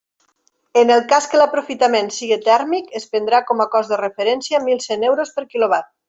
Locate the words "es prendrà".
2.99-3.41